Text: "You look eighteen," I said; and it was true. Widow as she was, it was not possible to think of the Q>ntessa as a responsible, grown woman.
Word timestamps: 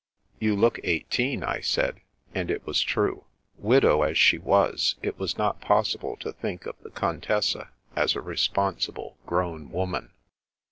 "You 0.39 0.55
look 0.55 0.79
eighteen," 0.83 1.43
I 1.43 1.59
said; 1.59 2.01
and 2.33 2.49
it 2.49 2.65
was 2.65 2.81
true. 2.81 3.25
Widow 3.59 4.01
as 4.01 4.17
she 4.17 4.39
was, 4.39 4.95
it 5.03 5.19
was 5.19 5.37
not 5.37 5.61
possible 5.61 6.17
to 6.21 6.33
think 6.33 6.65
of 6.65 6.75
the 6.81 6.89
Q>ntessa 6.89 7.69
as 7.95 8.15
a 8.15 8.21
responsible, 8.21 9.19
grown 9.27 9.69
woman. 9.69 10.11